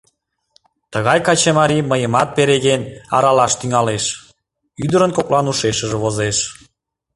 «Тыгай 0.93 1.19
качымарий 1.27 1.83
мыйымат 1.89 2.29
переген 2.37 2.81
аралаш 3.15 3.53
тӱҥалеш»,— 3.59 4.05
ӱдырын 4.83 5.11
коклан 5.17 5.45
ушешыже 5.51 5.97
возеш. 6.03 6.37